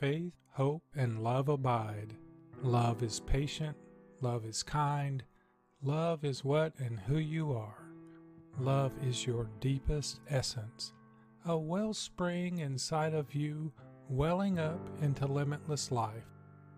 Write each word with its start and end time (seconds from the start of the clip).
faith, 0.00 0.32
hope, 0.52 0.82
and 0.96 1.22
love 1.22 1.50
abide. 1.50 2.14
Love 2.62 3.02
is 3.02 3.20
patient, 3.20 3.76
love 4.22 4.46
is 4.46 4.62
kind, 4.62 5.22
love 5.82 6.24
is 6.24 6.42
what 6.42 6.72
and 6.78 6.98
who 7.00 7.18
you 7.18 7.52
are. 7.52 7.84
Love 8.58 8.94
is 9.06 9.26
your 9.26 9.50
deepest 9.60 10.20
essence, 10.30 10.94
a 11.44 11.56
wellspring 11.56 12.60
inside 12.60 13.12
of 13.12 13.34
you, 13.34 13.70
welling 14.08 14.58
up 14.58 14.80
into 15.02 15.26
limitless 15.26 15.92
life. 15.92 16.24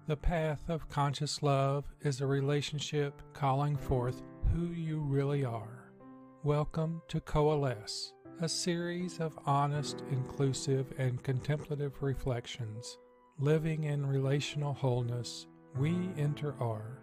The 0.08 0.16
path 0.16 0.68
of 0.68 0.88
conscious 0.88 1.44
love 1.44 1.84
is 2.00 2.20
a 2.20 2.26
relationship 2.26 3.22
calling 3.34 3.76
forth 3.76 4.20
who 4.52 4.66
you 4.72 4.98
really 4.98 5.44
are. 5.44 5.92
Welcome 6.42 7.00
to 7.06 7.20
Coalesce, 7.20 8.14
a 8.40 8.48
series 8.48 9.20
of 9.20 9.38
honest, 9.46 10.02
inclusive, 10.10 10.92
and 10.98 11.22
contemplative 11.22 12.02
reflections. 12.02 12.98
Living 13.38 13.84
in 13.84 14.06
relational 14.06 14.74
wholeness, 14.74 15.46
we 15.76 16.10
enter 16.16 16.54
R. 16.60 16.98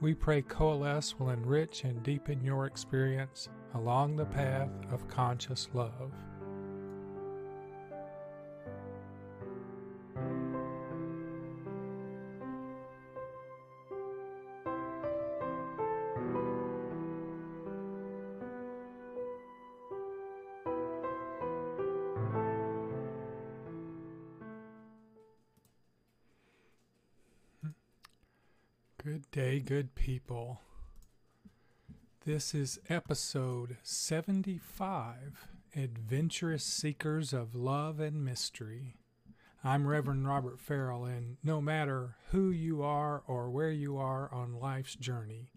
We 0.00 0.12
pray 0.12 0.42
Coalesce 0.42 1.18
will 1.18 1.30
enrich 1.30 1.84
and 1.84 2.02
deepen 2.02 2.42
your 2.42 2.66
experience 2.66 3.48
along 3.74 4.16
the 4.16 4.26
path 4.26 4.70
of 4.90 5.08
conscious 5.08 5.68
love. 5.72 6.12
Good 29.60 29.94
people. 29.94 30.60
This 32.24 32.54
is 32.54 32.78
episode 32.88 33.76
75 33.82 35.48
Adventurous 35.74 36.64
Seekers 36.64 37.32
of 37.32 37.54
Love 37.54 37.98
and 37.98 38.24
Mystery. 38.24 38.96
I'm 39.64 39.86
Reverend 39.86 40.28
Robert 40.28 40.60
Farrell, 40.60 41.04
and 41.04 41.38
no 41.42 41.60
matter 41.60 42.16
who 42.30 42.50
you 42.50 42.82
are 42.82 43.22
or 43.26 43.50
where 43.50 43.72
you 43.72 43.96
are 43.96 44.32
on 44.32 44.60
life's 44.60 44.94
journey, 44.94 45.50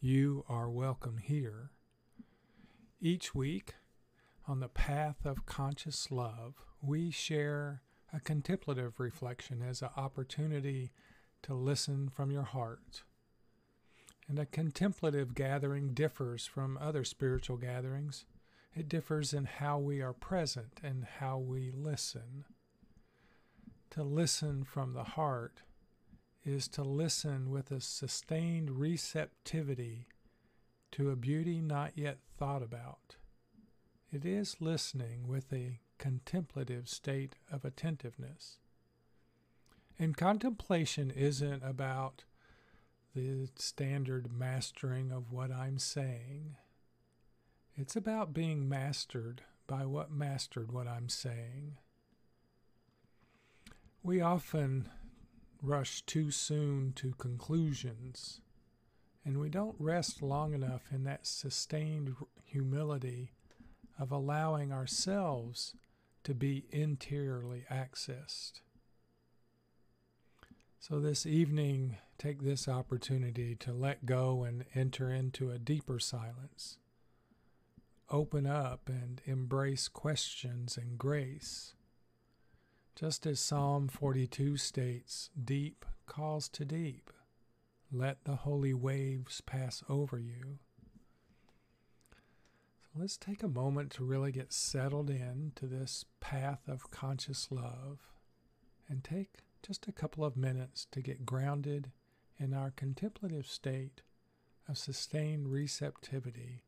you 0.00 0.44
are 0.48 0.68
welcome 0.68 1.18
here. 1.18 1.70
Each 3.00 3.34
week, 3.34 3.74
on 4.46 4.60
the 4.60 4.68
path 4.68 5.24
of 5.24 5.46
conscious 5.46 6.10
love, 6.10 6.54
we 6.82 7.10
share 7.10 7.82
a 8.12 8.20
contemplative 8.20 9.00
reflection 9.00 9.62
as 9.62 9.80
an 9.80 9.90
opportunity 9.96 10.90
to 11.42 11.54
listen 11.54 12.10
from 12.10 12.30
your 12.30 12.42
heart. 12.42 13.02
And 14.30 14.38
a 14.38 14.46
contemplative 14.46 15.34
gathering 15.34 15.92
differs 15.92 16.46
from 16.46 16.78
other 16.80 17.02
spiritual 17.02 17.56
gatherings. 17.56 18.26
It 18.72 18.88
differs 18.88 19.34
in 19.34 19.44
how 19.44 19.80
we 19.80 20.00
are 20.00 20.12
present 20.12 20.78
and 20.84 21.04
how 21.18 21.38
we 21.38 21.72
listen. 21.72 22.44
To 23.90 24.04
listen 24.04 24.62
from 24.62 24.92
the 24.92 25.02
heart 25.02 25.62
is 26.44 26.68
to 26.68 26.84
listen 26.84 27.50
with 27.50 27.72
a 27.72 27.80
sustained 27.80 28.78
receptivity 28.78 30.06
to 30.92 31.10
a 31.10 31.16
beauty 31.16 31.60
not 31.60 31.98
yet 31.98 32.18
thought 32.38 32.62
about. 32.62 33.16
It 34.12 34.24
is 34.24 34.60
listening 34.60 35.26
with 35.26 35.52
a 35.52 35.80
contemplative 35.98 36.88
state 36.88 37.34
of 37.50 37.64
attentiveness. 37.64 38.58
And 39.98 40.16
contemplation 40.16 41.10
isn't 41.10 41.64
about 41.64 42.22
the 43.14 43.48
standard 43.56 44.32
mastering 44.32 45.10
of 45.10 45.32
what 45.32 45.50
I'm 45.50 45.78
saying. 45.78 46.56
It's 47.76 47.96
about 47.96 48.34
being 48.34 48.68
mastered 48.68 49.42
by 49.66 49.84
what 49.86 50.10
mastered 50.10 50.72
what 50.72 50.86
I'm 50.86 51.08
saying. 51.08 51.78
We 54.02 54.20
often 54.20 54.88
rush 55.62 56.02
too 56.02 56.30
soon 56.30 56.92
to 56.94 57.14
conclusions, 57.18 58.40
and 59.24 59.38
we 59.38 59.48
don't 59.48 59.76
rest 59.78 60.22
long 60.22 60.54
enough 60.54 60.82
in 60.92 61.04
that 61.04 61.26
sustained 61.26 62.14
humility 62.44 63.32
of 63.98 64.10
allowing 64.10 64.72
ourselves 64.72 65.74
to 66.24 66.34
be 66.34 66.64
interiorly 66.70 67.64
accessed. 67.70 68.60
So, 70.82 70.98
this 70.98 71.26
evening, 71.26 71.98
take 72.16 72.42
this 72.42 72.66
opportunity 72.66 73.54
to 73.56 73.70
let 73.70 74.06
go 74.06 74.44
and 74.44 74.64
enter 74.74 75.10
into 75.12 75.50
a 75.50 75.58
deeper 75.58 75.98
silence. 75.98 76.78
Open 78.08 78.46
up 78.46 78.88
and 78.88 79.20
embrace 79.26 79.88
questions 79.88 80.78
and 80.78 80.96
grace. 80.98 81.74
Just 82.96 83.26
as 83.26 83.40
Psalm 83.40 83.88
42 83.88 84.56
states, 84.56 85.28
deep 85.44 85.84
calls 86.06 86.48
to 86.48 86.64
deep. 86.64 87.10
Let 87.92 88.24
the 88.24 88.36
holy 88.36 88.72
waves 88.72 89.42
pass 89.42 89.84
over 89.86 90.18
you. 90.18 90.60
So 92.80 93.00
let's 93.00 93.18
take 93.18 93.42
a 93.42 93.48
moment 93.48 93.90
to 93.92 94.04
really 94.04 94.32
get 94.32 94.54
settled 94.54 95.10
in 95.10 95.52
to 95.56 95.66
this 95.66 96.06
path 96.20 96.62
of 96.66 96.90
conscious 96.90 97.48
love 97.50 97.98
and 98.88 99.04
take 99.04 99.42
just 99.62 99.88
a 99.88 99.92
couple 99.92 100.24
of 100.24 100.36
minutes 100.36 100.86
to 100.92 101.00
get 101.00 101.26
grounded 101.26 101.90
in 102.38 102.54
our 102.54 102.70
contemplative 102.70 103.46
state 103.46 104.02
of 104.68 104.78
sustained 104.78 105.48
receptivity 105.48 106.62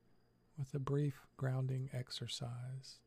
with 0.58 0.74
a 0.74 0.78
brief 0.78 1.26
grounding 1.36 1.88
exercise. 1.92 3.01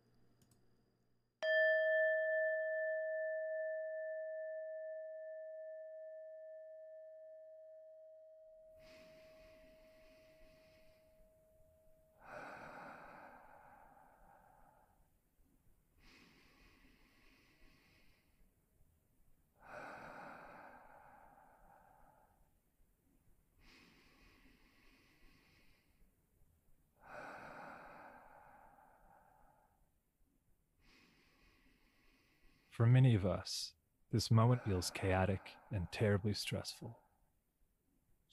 For 32.75 32.85
many 32.85 33.15
of 33.15 33.25
us, 33.25 33.71
this 34.11 34.29
moment 34.29 34.61
feels 34.65 34.91
chaotic 34.91 35.39
and 35.71 35.89
terribly 35.93 36.33
stressful. 36.33 36.99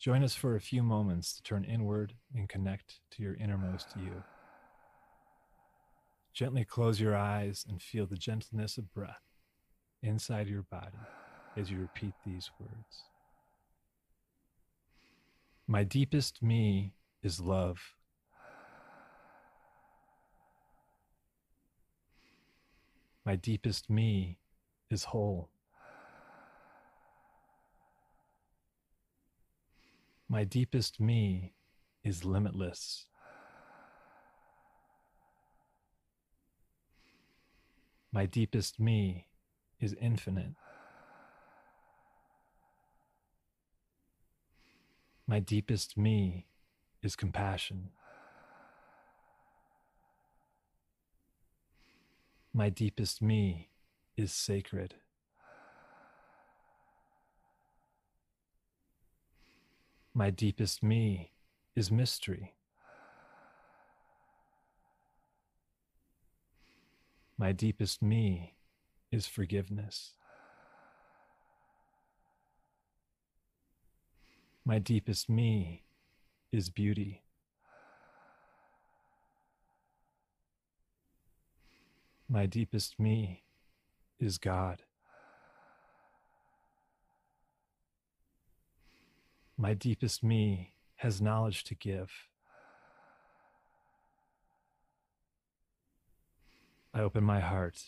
Join 0.00 0.24
us 0.24 0.34
for 0.34 0.56
a 0.56 0.60
few 0.60 0.82
moments 0.82 1.32
to 1.34 1.42
turn 1.44 1.62
inward 1.62 2.14
and 2.34 2.48
connect 2.48 2.98
to 3.12 3.22
your 3.22 3.34
innermost 3.36 3.94
you. 3.94 4.24
Gently 6.34 6.64
close 6.64 7.00
your 7.00 7.14
eyes 7.14 7.64
and 7.68 7.80
feel 7.80 8.04
the 8.04 8.16
gentleness 8.16 8.78
of 8.78 8.92
breath 8.92 9.22
inside 10.02 10.48
your 10.48 10.62
body 10.62 10.98
as 11.56 11.70
you 11.70 11.78
repeat 11.78 12.14
these 12.26 12.50
words. 12.58 13.04
My 15.68 15.84
deepest 15.84 16.42
me 16.42 16.94
is 17.22 17.38
love. 17.38 17.78
My 23.24 23.36
deepest 23.36 23.88
me 23.88 24.38
is 24.90 25.04
whole. 25.04 25.50
My 30.28 30.42
deepest 30.44 30.98
me 30.98 31.54
is 32.02 32.24
limitless. 32.24 33.06
My 38.10 38.26
deepest 38.26 38.80
me 38.80 39.28
is 39.78 39.94
infinite. 40.00 40.54
My 45.26 45.38
deepest 45.38 45.96
me 45.96 46.46
is 47.02 47.14
compassion. 47.14 47.90
my 52.54 52.68
deepest 52.68 53.22
me 53.22 53.70
is 54.16 54.32
sacred. 54.32 54.94
My 60.12 60.28
deepest 60.28 60.82
me 60.82 61.32
is 61.74 61.90
mystery. 61.90 62.54
My 67.38 67.52
deepest 67.52 68.02
me 68.02 68.56
is 69.10 69.26
forgiveness. 69.26 70.12
My 74.64 74.78
deepest 74.78 75.30
me 75.30 75.84
is 76.52 76.68
beauty. 76.68 77.22
My 82.28 82.46
deepest 82.46 82.98
me 82.98 83.42
is 84.18 84.38
God. 84.38 84.82
My 89.56 89.74
deepest 89.74 90.22
me 90.22 90.74
has 90.96 91.20
knowledge 91.20 91.64
to 91.64 91.74
give. 91.74 92.10
I 96.94 97.00
open 97.00 97.24
my 97.24 97.40
heart 97.40 97.82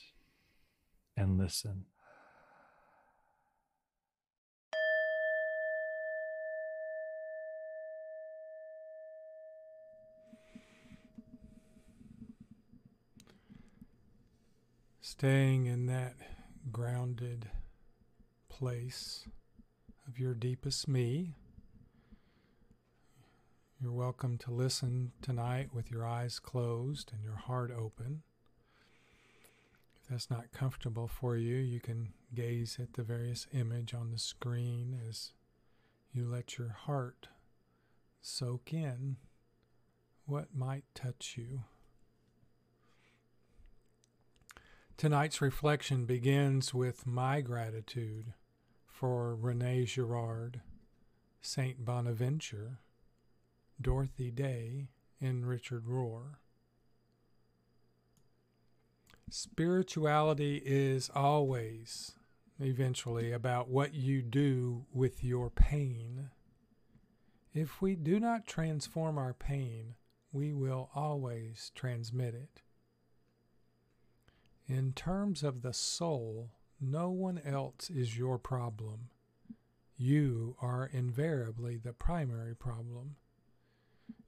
and 1.17 1.39
listen. 1.39 1.87
Staying 15.17 15.67
in 15.67 15.87
that 15.87 16.15
grounded 16.73 17.49
place 18.49 19.29
of 20.09 20.19
your 20.19 20.35
deepest 20.35 20.89
me. 20.89 21.35
You're 23.81 23.93
welcome 23.93 24.39
to 24.39 24.51
listen 24.51 25.13
tonight 25.23 25.69
with 25.73 25.89
your 25.89 26.05
eyes 26.05 26.41
closed 26.41 27.13
and 27.13 27.23
your 27.23 27.37
heart 27.37 27.71
open. 27.71 28.23
If 30.03 30.09
that's 30.11 30.31
not 30.31 30.51
comfortable 30.51 31.07
for 31.07 31.37
you, 31.37 31.59
you 31.59 31.79
can 31.79 32.13
gaze 32.35 32.79
at 32.83 32.95
the 32.95 33.05
various 33.05 33.47
image 33.55 33.95
on 33.95 34.11
the 34.11 34.19
screen 34.19 34.99
as 35.09 35.31
you 36.13 36.27
let 36.27 36.59
your 36.59 36.71
heart 36.71 37.29
soak 38.21 38.73
in 38.73 39.19
what 40.27 40.57
might 40.57 40.85
touch 40.93 41.37
you. 41.39 41.61
Tonight's 44.97 45.41
reflection 45.41 46.07
begins 46.07 46.73
with 46.73 47.05
my 47.05 47.41
gratitude 47.41 48.33
for 48.87 49.35
Rene 49.35 49.87
Girard, 49.87 50.61
Saint 51.43 51.85
Bonaventure, 51.85 52.79
Dorothy 53.81 54.31
Day, 54.31 54.91
and 55.21 55.49
Richard 55.49 55.87
Rohr. 55.87 56.37
Spirituality 59.29 60.63
is 60.65 61.11
always, 61.13 62.13
eventually, 62.61 63.33
about 63.33 63.69
what 63.69 63.95
you 63.95 64.23
do 64.23 64.87
with 64.93 65.25
your 65.25 65.51
pain. 65.51 66.31
If 67.53 67.83
we 67.83 67.97
do 67.97 68.21
not 68.21 68.47
transform 68.47 69.19
our 69.19 69.35
pain, 69.35 69.97
we 70.31 70.53
will 70.53 70.91
always 70.95 71.73
transmit 71.75 72.35
it. 72.35 72.64
In 74.67 74.93
terms 74.93 75.43
of 75.43 75.63
the 75.63 75.75
soul, 75.75 76.51
no 76.81 77.11
one 77.11 77.39
else 77.45 77.91
is 77.91 78.17
your 78.17 78.39
problem. 78.39 79.11
You 79.97 80.57
are 80.61 80.91
invariably 80.93 81.77
the 81.77 81.93
primary 81.93 82.57
problem. 82.57 83.17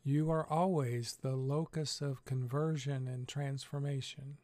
You 0.05 0.31
are 0.31 0.47
always 0.47 1.17
the 1.23 1.35
locus 1.37 2.01
of 2.01 2.25
conversion 2.25 3.09
and 3.09 3.27
transformation. 3.27 4.37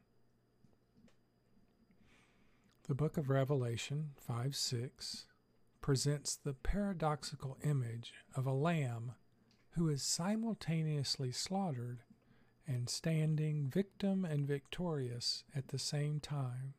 The 2.88 2.94
book 2.94 3.16
of 3.16 3.30
Revelation 3.30 4.10
5 4.16 4.56
6 4.56 5.26
presents 5.80 6.36
the 6.36 6.54
paradoxical 6.54 7.58
image 7.62 8.12
of 8.34 8.46
a 8.46 8.52
lamb 8.52 9.12
who 9.74 9.88
is 9.88 10.02
simultaneously 10.02 11.32
slaughtered 11.32 12.00
and 12.66 12.88
standing 12.88 13.68
victim 13.68 14.24
and 14.24 14.46
victorious 14.46 15.44
at 15.54 15.68
the 15.68 15.78
same 15.78 16.20
time. 16.20 16.74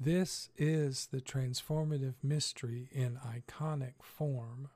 This 0.00 0.48
is 0.56 1.08
the 1.10 1.20
transformative 1.20 2.14
mystery 2.22 2.88
in 2.92 3.18
iconic 3.18 3.94
form. 4.00 4.68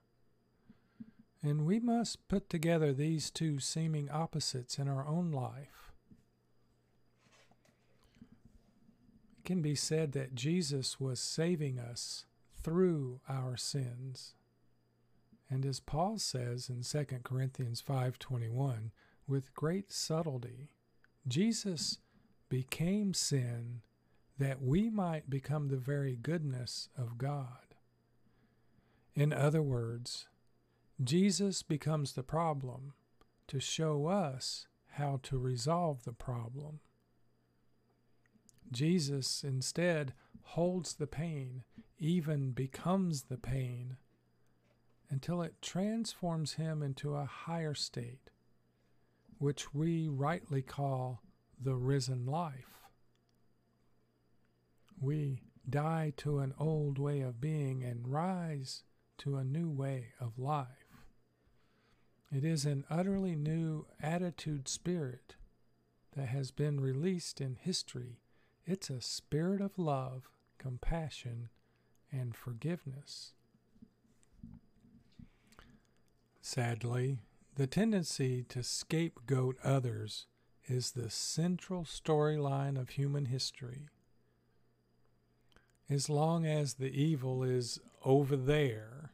And 1.42 1.64
we 1.64 1.78
must 1.78 2.26
put 2.28 2.50
together 2.50 2.92
these 2.92 3.30
two 3.30 3.60
seeming 3.60 4.10
opposites 4.10 4.78
in 4.78 4.88
our 4.88 5.06
own 5.06 5.30
life. 5.30 5.92
It 9.38 9.44
can 9.44 9.62
be 9.62 9.74
said 9.74 10.12
that 10.12 10.34
Jesus 10.34 11.00
was 11.00 11.20
saving 11.20 11.78
us 11.78 12.26
through 12.62 13.20
our 13.28 13.56
sins. 13.56 14.34
And 15.50 15.66
as 15.66 15.80
Paul 15.80 16.18
says 16.18 16.68
in 16.68 16.82
2 16.82 17.22
Corinthians 17.24 17.80
5:21, 17.80 18.90
with 19.32 19.54
great 19.54 19.90
subtlety, 19.90 20.68
Jesus 21.26 22.00
became 22.50 23.14
sin 23.14 23.80
that 24.38 24.60
we 24.60 24.90
might 24.90 25.30
become 25.30 25.68
the 25.68 25.78
very 25.78 26.16
goodness 26.16 26.90
of 26.98 27.16
God. 27.16 27.74
In 29.14 29.32
other 29.32 29.62
words, 29.62 30.26
Jesus 31.02 31.62
becomes 31.62 32.12
the 32.12 32.22
problem 32.22 32.92
to 33.48 33.58
show 33.58 34.06
us 34.06 34.66
how 34.96 35.18
to 35.22 35.38
resolve 35.38 36.04
the 36.04 36.12
problem. 36.12 36.80
Jesus 38.70 39.42
instead 39.42 40.12
holds 40.42 40.96
the 40.96 41.06
pain, 41.06 41.62
even 41.98 42.50
becomes 42.50 43.22
the 43.22 43.38
pain, 43.38 43.96
until 45.08 45.40
it 45.40 45.62
transforms 45.62 46.54
him 46.54 46.82
into 46.82 47.14
a 47.14 47.24
higher 47.24 47.72
state, 47.72 48.28
which 49.42 49.74
we 49.74 50.06
rightly 50.06 50.62
call 50.62 51.20
the 51.60 51.74
risen 51.74 52.24
life. 52.24 52.86
We 55.00 55.42
die 55.68 56.12
to 56.18 56.38
an 56.38 56.54
old 56.60 56.96
way 56.96 57.22
of 57.22 57.40
being 57.40 57.82
and 57.82 58.06
rise 58.06 58.84
to 59.18 59.36
a 59.36 59.42
new 59.42 59.68
way 59.68 60.12
of 60.20 60.38
life. 60.38 61.08
It 62.30 62.44
is 62.44 62.64
an 62.64 62.84
utterly 62.88 63.34
new 63.34 63.86
attitude 64.00 64.68
spirit 64.68 65.34
that 66.14 66.28
has 66.28 66.52
been 66.52 66.78
released 66.78 67.40
in 67.40 67.56
history. 67.56 68.20
It's 68.64 68.90
a 68.90 69.00
spirit 69.00 69.60
of 69.60 69.76
love, 69.76 70.28
compassion, 70.56 71.48
and 72.12 72.36
forgiveness. 72.36 73.32
Sadly, 76.40 77.18
the 77.54 77.66
tendency 77.66 78.42
to 78.44 78.62
scapegoat 78.62 79.56
others 79.62 80.26
is 80.66 80.92
the 80.92 81.10
central 81.10 81.84
storyline 81.84 82.80
of 82.80 82.90
human 82.90 83.26
history. 83.26 83.88
As 85.90 86.08
long 86.08 86.46
as 86.46 86.74
the 86.74 86.90
evil 86.90 87.42
is 87.42 87.78
over 88.04 88.36
there 88.36 89.12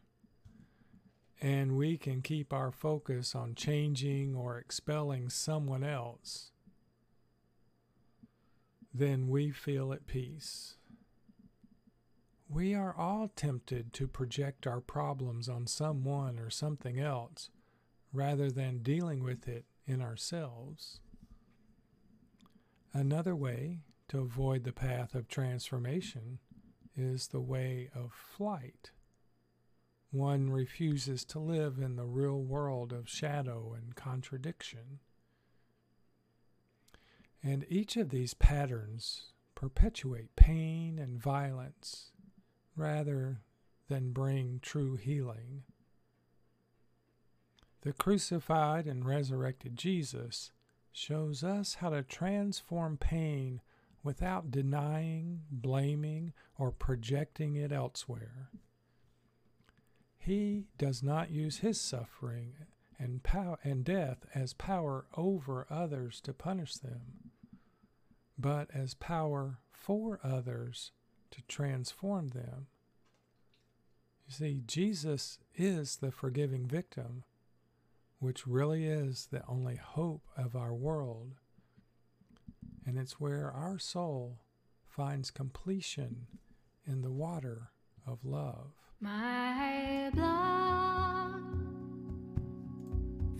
and 1.40 1.76
we 1.76 1.97
can 1.97 2.23
keep 2.23 2.52
our 2.52 2.71
focus 2.71 3.35
on 3.35 3.54
changing 3.54 4.37
or 4.37 4.59
expelling 4.59 5.30
someone 5.30 5.83
else, 5.83 6.52
then 8.95 9.28
we 9.28 9.50
feel 9.50 9.92
at 9.92 10.07
peace. 10.07 10.75
We 12.49 12.75
are 12.75 12.95
all 12.97 13.30
tempted 13.35 13.92
to 13.95 14.07
project 14.07 14.66
our 14.66 14.80
problems 14.80 15.49
on 15.49 15.66
someone 15.66 16.38
or 16.38 16.50
something 16.50 17.00
else 17.00 17.50
rather 18.12 18.50
than 18.50 18.83
dealing 18.83 19.23
with 19.23 19.49
it 19.49 19.65
in 19.87 20.00
ourselves. 20.00 21.00
Another 22.93 23.37
way 23.37 23.81
to 24.09 24.21
avoid 24.21 24.65
the 24.65 24.73
path 24.73 25.15
of 25.15 25.29
transformation 25.29 26.38
is 26.97 27.29
the 27.29 27.41
way 27.41 27.91
of 27.95 28.12
flight. 28.12 28.91
One 30.11 30.50
refuses 30.50 31.25
to 31.27 31.38
live 31.38 31.79
in 31.79 31.97
the 31.97 32.07
real 32.07 32.41
world 32.41 32.93
of 32.93 33.09
shadow 33.09 33.75
and 33.77 33.95
contradiction. 33.95 35.00
And 37.43 37.67
each 37.69 37.97
of 37.97 38.09
these 38.09 38.35
patterns 38.35 39.33
perpetuate 39.55 40.35
pain 40.35 40.99
and 40.99 41.21
violence 41.21 42.11
rather 42.75 43.43
than 43.88 44.12
bring 44.12 44.61
true 44.62 44.97
healing. 44.97 45.65
The 47.82 47.92
crucified 47.92 48.87
and 48.87 49.04
resurrected 49.04 49.76
Jesus 49.76 50.50
shows 50.92 51.44
us 51.44 51.75
how 51.75 51.90
to 51.90 52.02
transform 52.02 52.97
pain 52.97 53.61
without 54.02 54.50
denying, 54.50 55.42
blaming, 55.50 56.32
or 56.58 56.73
projecting 56.73 57.56
it 57.56 57.73
elsewhere. 57.73 58.50
He 60.18 60.66
does 60.76 61.02
not 61.02 61.30
use 61.30 61.58
his 61.58 61.80
suffering 61.80 62.54
and, 62.99 63.23
pow- 63.23 63.58
and 63.62 63.85
death 63.85 64.26
as 64.35 64.52
power 64.52 65.06
over 65.16 65.66
others 65.70 66.20
to 66.23 66.32
punish 66.32 66.75
them, 66.75 67.30
but 68.37 68.68
as 68.75 68.94
power 68.94 69.58
for 69.70 70.18
others 70.23 70.90
to 71.30 71.42
transform 71.49 72.28
them. 72.28 72.66
You 74.26 74.35
see, 74.35 74.62
Jesus 74.66 75.38
is 75.54 75.97
the 75.97 76.11
forgiving 76.11 76.66
victim, 76.66 77.25
which 78.19 78.47
really 78.47 78.87
is 78.87 79.29
the 79.31 79.43
only 79.49 79.77
hope 79.77 80.23
of 80.37 80.57
our 80.57 80.75
world. 80.75 81.35
And 82.87 82.99
it's 82.99 83.21
where 83.21 83.51
our 83.51 83.79
soul 83.79 84.39
finds 84.87 85.31
completion 85.31 86.27
in 86.87 87.03
the 87.03 87.11
water 87.11 87.71
of 88.07 88.25
love. 88.25 88.73
My 89.01 90.11
blood 90.13 91.43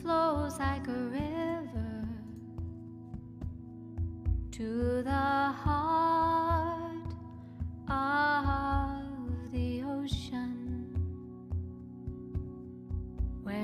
flows 0.01 0.59
like 0.59 0.87
a 0.87 0.93
river 0.93 2.09
to 4.53 5.03
the 5.03 5.11
heart 5.11 7.13
of 7.89 9.53
the 9.53 9.83
ocean, 9.83 10.48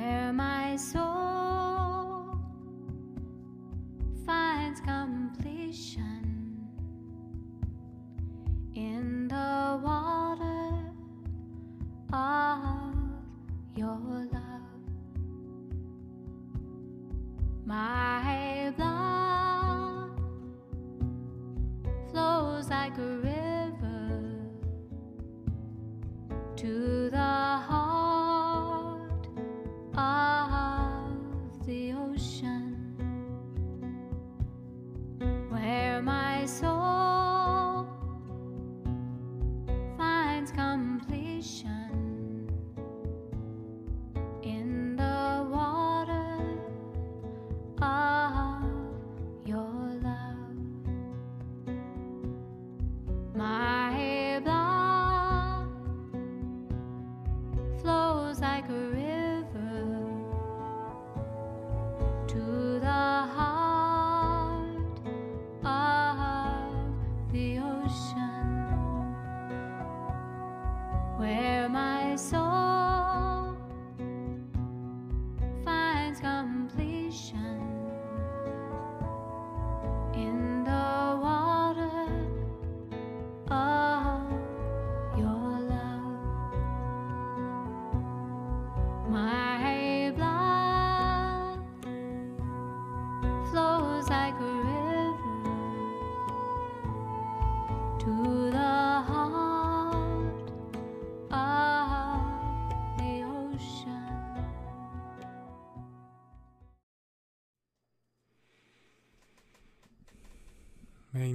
where 0.04 0.32
my 0.32 0.76
soul. 0.76 2.37
Finds 4.26 4.80
completion 4.80 6.13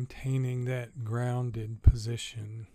Maintaining 0.09 0.65
that 0.65 1.03
grounded 1.03 1.83
position 1.83 2.65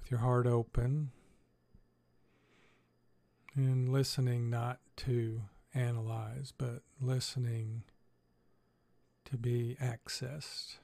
with 0.00 0.10
your 0.10 0.20
heart 0.20 0.46
open 0.46 1.12
and 3.54 3.88
listening 3.88 4.50
not 4.50 4.80
to 4.96 5.42
analyze, 5.72 6.52
but 6.56 6.82
listening 7.00 7.84
to 9.24 9.36
be 9.36 9.76
accessed. 9.80 10.78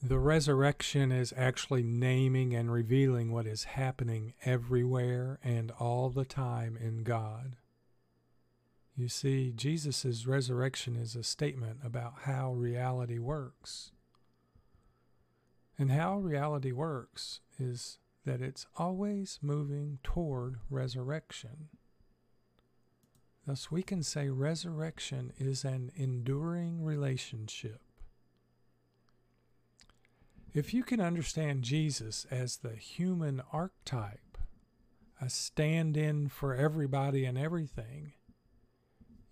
The 0.00 0.18
resurrection 0.18 1.10
is 1.10 1.34
actually 1.36 1.82
naming 1.82 2.54
and 2.54 2.70
revealing 2.70 3.32
what 3.32 3.46
is 3.46 3.64
happening 3.64 4.34
everywhere 4.44 5.40
and 5.42 5.72
all 5.72 6.10
the 6.10 6.24
time 6.24 6.76
in 6.76 7.02
God. 7.02 7.56
You 8.96 9.08
see, 9.08 9.52
Jesus' 9.54 10.26
resurrection 10.26 10.94
is 10.94 11.16
a 11.16 11.24
statement 11.24 11.80
about 11.84 12.14
how 12.22 12.52
reality 12.52 13.18
works. 13.18 13.90
And 15.76 15.90
how 15.90 16.18
reality 16.18 16.70
works 16.70 17.40
is 17.58 17.98
that 18.24 18.40
it's 18.40 18.66
always 18.76 19.40
moving 19.42 19.98
toward 20.04 20.58
resurrection. 20.70 21.68
Thus, 23.46 23.70
we 23.70 23.82
can 23.82 24.02
say 24.02 24.28
resurrection 24.28 25.32
is 25.38 25.64
an 25.64 25.90
enduring 25.96 26.82
relationship. 26.82 27.80
If 30.54 30.72
you 30.72 30.84
can 30.84 31.00
understand 31.00 31.64
Jesus 31.64 32.26
as 32.30 32.58
the 32.58 32.76
human 32.76 33.42
archetype, 33.52 34.38
a 35.20 35.28
stand 35.28 35.96
in 35.96 36.28
for 36.28 36.54
everybody 36.54 37.24
and 37.24 37.36
everything, 37.36 38.12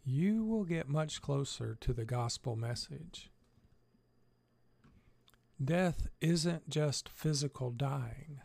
you 0.05 0.45
will 0.45 0.65
get 0.65 0.89
much 0.89 1.23
closer 1.23 1.77
to 1.81 1.93
the 1.93 2.05
gospel 2.05 2.57
message. 2.57 3.31
Death 5.63 6.09
isn't 6.21 6.69
just 6.69 7.09
physical 7.09 7.71
dying. 7.71 8.41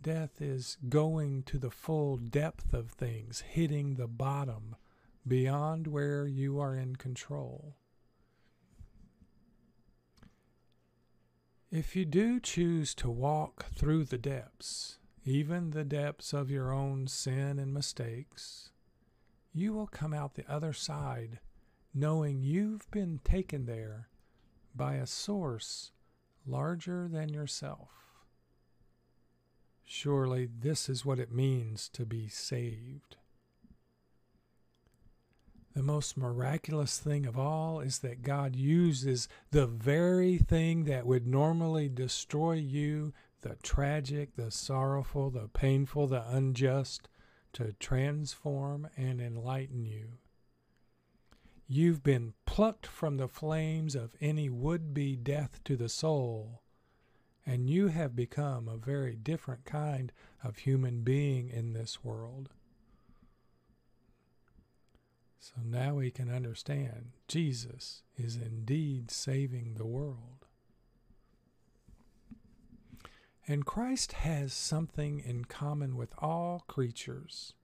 Death 0.00 0.40
is 0.40 0.78
going 0.88 1.42
to 1.44 1.58
the 1.58 1.70
full 1.70 2.16
depth 2.16 2.72
of 2.72 2.90
things, 2.90 3.40
hitting 3.40 3.94
the 3.94 4.08
bottom 4.08 4.76
beyond 5.26 5.86
where 5.86 6.26
you 6.26 6.58
are 6.58 6.74
in 6.74 6.96
control. 6.96 7.76
If 11.70 11.94
you 11.94 12.04
do 12.04 12.40
choose 12.40 12.94
to 12.96 13.10
walk 13.10 13.66
through 13.74 14.04
the 14.04 14.18
depths, 14.18 14.98
even 15.24 15.70
the 15.70 15.84
depths 15.84 16.32
of 16.32 16.50
your 16.50 16.72
own 16.72 17.06
sin 17.06 17.58
and 17.58 17.72
mistakes, 17.72 18.71
you 19.52 19.72
will 19.72 19.86
come 19.86 20.14
out 20.14 20.34
the 20.34 20.50
other 20.50 20.72
side 20.72 21.38
knowing 21.94 22.42
you've 22.42 22.90
been 22.90 23.20
taken 23.22 23.66
there 23.66 24.08
by 24.74 24.94
a 24.94 25.06
source 25.06 25.92
larger 26.46 27.08
than 27.08 27.28
yourself. 27.28 27.90
Surely 29.84 30.46
this 30.46 30.88
is 30.88 31.04
what 31.04 31.18
it 31.18 31.30
means 31.30 31.88
to 31.90 32.06
be 32.06 32.28
saved. 32.28 33.16
The 35.74 35.82
most 35.82 36.16
miraculous 36.16 36.98
thing 36.98 37.26
of 37.26 37.38
all 37.38 37.80
is 37.80 38.00
that 38.00 38.22
God 38.22 38.56
uses 38.56 39.28
the 39.50 39.66
very 39.66 40.38
thing 40.38 40.84
that 40.84 41.06
would 41.06 41.26
normally 41.26 41.88
destroy 41.88 42.54
you 42.54 43.12
the 43.40 43.56
tragic, 43.62 44.36
the 44.36 44.50
sorrowful, 44.50 45.30
the 45.30 45.48
painful, 45.48 46.06
the 46.06 46.24
unjust 46.28 47.08
to 47.54 47.74
transform 47.74 48.88
and 48.96 49.20
enlighten 49.20 49.84
you. 49.84 50.18
You've 51.68 52.02
been 52.02 52.34
plucked 52.44 52.86
from 52.86 53.16
the 53.16 53.28
flames 53.28 53.94
of 53.94 54.14
any 54.20 54.50
would 54.50 54.92
be 54.92 55.16
death 55.16 55.60
to 55.64 55.76
the 55.76 55.88
soul, 55.88 56.62
and 57.46 57.70
you 57.70 57.88
have 57.88 58.14
become 58.14 58.68
a 58.68 58.76
very 58.76 59.16
different 59.16 59.64
kind 59.64 60.12
of 60.44 60.58
human 60.58 61.02
being 61.02 61.48
in 61.48 61.72
this 61.72 62.04
world. 62.04 62.50
So 65.40 65.54
now 65.64 65.94
we 65.94 66.10
can 66.10 66.32
understand 66.32 67.12
Jesus 67.26 68.02
is 68.16 68.36
indeed 68.36 69.10
saving 69.10 69.74
the 69.74 69.86
world. 69.86 70.41
And 73.46 73.66
Christ 73.66 74.12
has 74.12 74.52
something 74.52 75.18
in 75.18 75.46
common 75.46 75.96
with 75.96 76.14
all 76.18 76.64
creatures. 76.68 77.54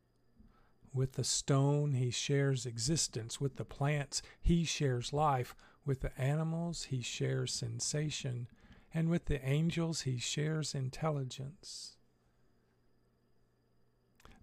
With 0.93 1.13
the 1.13 1.25
stone, 1.25 1.93
he 1.93 2.11
shares 2.11 2.67
existence. 2.67 3.41
With 3.41 3.57
the 3.57 3.65
plants, 3.65 4.21
he 4.41 4.65
shares 4.65 5.13
life. 5.13 5.55
With 5.87 6.01
the 6.01 6.19
animals, 6.21 6.85
he 6.85 7.01
shares 7.01 7.53
sensation, 7.55 8.49
and 8.93 9.09
with 9.09 9.27
the 9.27 9.43
angels, 9.47 10.03
he 10.03 10.19
shares 10.19 10.75
intelligence. 10.75 11.97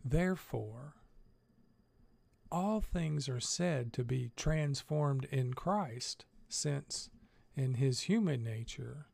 Therefore, 0.04 0.96
all 2.51 2.80
things 2.80 3.27
are 3.27 3.39
said 3.39 3.92
to 3.94 4.04
be 4.04 4.32
transformed 4.36 5.25
in 5.25 5.54
Christ, 5.54 6.25
since, 6.48 7.10
in 7.56 7.75
his 7.75 8.01
human 8.01 8.44
nature, 8.44 9.08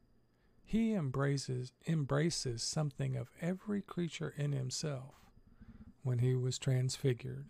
he 0.71 0.93
embraces 0.93 1.73
embraces 1.85 2.63
something 2.63 3.17
of 3.17 3.29
every 3.41 3.81
creature 3.81 4.33
in 4.37 4.53
himself 4.53 5.15
when 6.01 6.19
he 6.19 6.33
was 6.33 6.57
transfigured. 6.57 7.45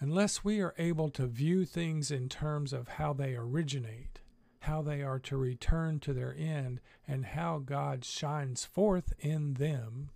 Unless 0.00 0.42
we 0.42 0.60
are 0.60 0.74
able 0.76 1.08
to 1.10 1.28
view 1.28 1.64
things 1.64 2.10
in 2.10 2.28
terms 2.28 2.72
of 2.72 2.88
how 2.88 3.12
they 3.12 3.36
originate, 3.36 4.18
how 4.62 4.82
they 4.82 5.00
are 5.00 5.20
to 5.20 5.36
return 5.36 6.00
to 6.00 6.12
their 6.12 6.34
end, 6.36 6.80
and 7.06 7.26
how 7.26 7.58
God 7.58 8.04
shines 8.04 8.64
forth 8.64 9.12
in 9.20 9.54
them, 9.54 10.10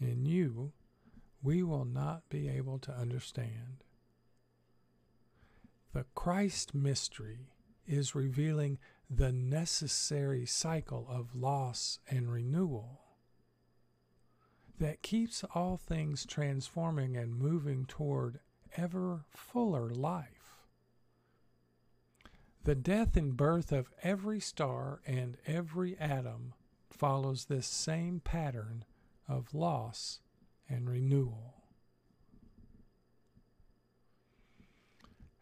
in 0.00 0.24
you, 0.24 0.70
we 1.42 1.64
will 1.64 1.84
not 1.84 2.28
be 2.28 2.48
able 2.48 2.78
to 2.78 2.92
understand. 2.92 3.82
The 5.92 6.04
Christ 6.14 6.76
mystery 6.76 7.48
is 7.88 8.14
revealing 8.14 8.78
the 9.08 9.32
necessary 9.32 10.44
cycle 10.44 11.06
of 11.08 11.34
loss 11.34 12.00
and 12.10 12.30
renewal 12.30 13.00
that 14.78 15.02
keeps 15.02 15.44
all 15.54 15.76
things 15.76 16.26
transforming 16.26 17.16
and 17.16 17.38
moving 17.38 17.86
toward 17.86 18.40
ever 18.76 19.24
fuller 19.30 19.88
life. 19.88 20.26
The 22.64 22.74
death 22.74 23.16
and 23.16 23.36
birth 23.36 23.70
of 23.70 23.90
every 24.02 24.40
star 24.40 25.00
and 25.06 25.36
every 25.46 25.96
atom 25.98 26.54
follows 26.90 27.44
this 27.44 27.66
same 27.66 28.20
pattern 28.20 28.84
of 29.28 29.54
loss 29.54 30.20
and 30.68 30.90
renewal. 30.90 31.55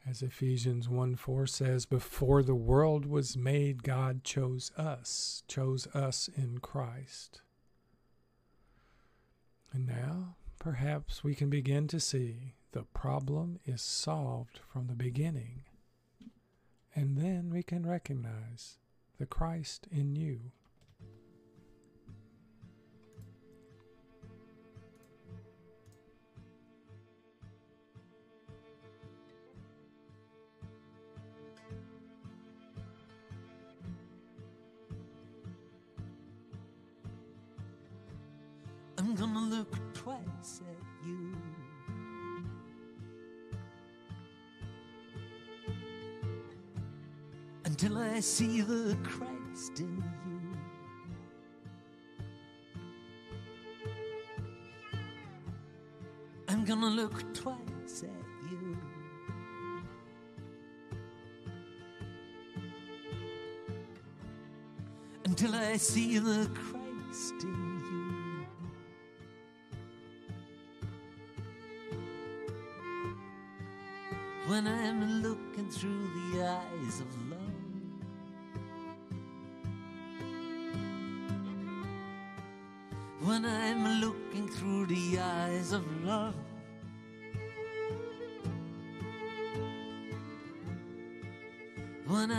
As 0.06 0.20
Ephesians 0.20 0.88
1 0.88 1.16
4 1.16 1.46
says, 1.46 1.86
before 1.86 2.42
the 2.42 2.54
world 2.54 3.06
was 3.06 3.36
made, 3.36 3.82
God 3.82 4.22
chose 4.22 4.70
us, 4.76 5.42
chose 5.48 5.86
us 5.94 6.28
in 6.36 6.58
Christ. 6.58 7.40
And 9.72 9.86
now, 9.86 10.36
perhaps 10.58 11.24
we 11.24 11.34
can 11.34 11.48
begin 11.48 11.88
to 11.88 11.98
see 12.00 12.54
the 12.72 12.82
problem 12.82 13.60
is 13.64 13.80
solved 13.80 14.60
from 14.70 14.88
the 14.88 14.94
beginning. 14.94 15.62
And 16.94 17.16
then 17.16 17.50
we 17.50 17.62
can 17.62 17.86
recognize 17.86 18.78
the 19.18 19.26
Christ 19.26 19.88
in 19.90 20.16
you. 20.16 20.52
I'm 39.14 39.20
gonna 39.20 39.46
look 39.46 39.94
twice 39.94 40.60
at 40.68 41.06
you. 41.06 41.36
Until 47.64 47.98
I 47.98 48.18
see 48.18 48.60
the 48.60 48.96
Christ 49.04 49.78
in 49.78 50.02
you. 50.26 50.40
I'm 56.48 56.64
gonna 56.64 56.90
look 56.90 57.32
twice 57.34 58.02
at 58.02 58.50
you. 58.50 58.76
Until 65.24 65.54
I 65.54 65.76
see 65.76 66.18
the 66.18 66.50
Christ 66.52 66.73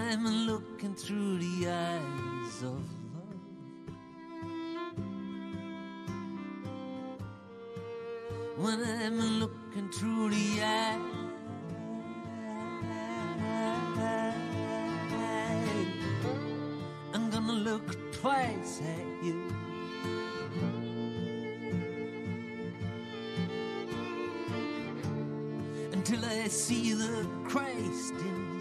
I'm 0.07 0.23
looking 0.45 0.93
through 0.93 1.39
the 1.39 1.67
eyes 1.67 2.61
of 2.61 2.79
love. 3.15 3.41
When 8.55 8.83
I'm 8.83 9.39
looking 9.39 9.89
through 9.89 10.29
the 10.29 10.61
eyes 10.63 10.99
I'm 17.13 17.29
gonna 17.31 17.53
look 17.53 18.11
twice 18.11 18.81
at 18.81 19.25
you. 19.25 19.41
Until 25.93 26.23
I 26.25 26.47
see 26.47 26.93
the 26.93 27.27
Christ 27.47 28.13
in 28.19 28.49
you. 28.49 28.54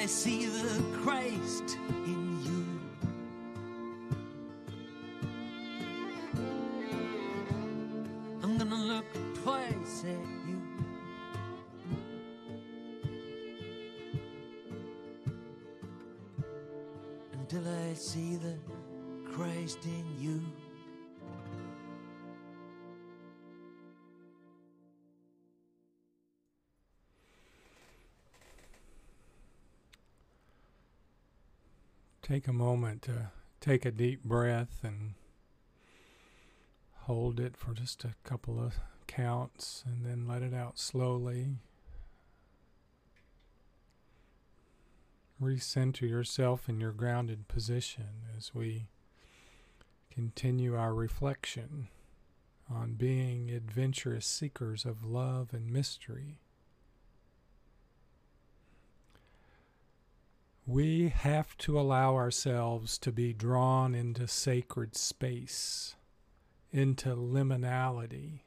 I 0.00 0.06
see 0.06 0.46
the 0.46 0.82
Christ 1.02 1.76
in 2.06 2.19
Take 32.30 32.46
a 32.46 32.52
moment 32.52 33.02
to 33.02 33.32
take 33.60 33.84
a 33.84 33.90
deep 33.90 34.22
breath 34.22 34.84
and 34.84 35.14
Hold 37.10 37.40
it 37.40 37.56
for 37.56 37.74
just 37.74 38.04
a 38.04 38.14
couple 38.22 38.62
of 38.62 38.78
counts 39.08 39.82
and 39.84 40.06
then 40.06 40.28
let 40.28 40.42
it 40.42 40.54
out 40.54 40.78
slowly. 40.78 41.56
Recenter 45.42 46.08
yourself 46.08 46.68
in 46.68 46.78
your 46.78 46.92
grounded 46.92 47.48
position 47.48 48.22
as 48.38 48.54
we 48.54 48.86
continue 50.08 50.76
our 50.76 50.94
reflection 50.94 51.88
on 52.70 52.92
being 52.92 53.50
adventurous 53.50 54.26
seekers 54.26 54.84
of 54.84 55.02
love 55.02 55.48
and 55.52 55.72
mystery. 55.72 56.38
We 60.72 61.08
have 61.08 61.58
to 61.58 61.80
allow 61.80 62.14
ourselves 62.14 62.96
to 62.98 63.10
be 63.10 63.32
drawn 63.32 63.92
into 63.92 64.28
sacred 64.28 64.94
space, 64.94 65.96
into 66.70 67.08
liminality. 67.08 68.42